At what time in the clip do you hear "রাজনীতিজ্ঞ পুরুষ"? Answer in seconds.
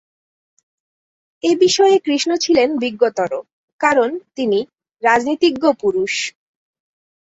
5.03-6.13